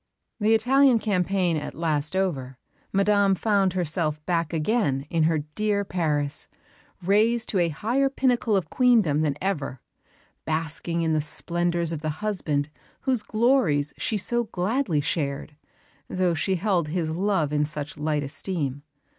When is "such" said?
17.63-17.95